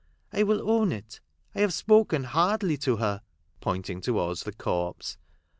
[0.33, 1.21] "I will own it.
[1.53, 3.21] I have spoken hardly to her,"
[3.59, 5.19] pointing towards the corpse.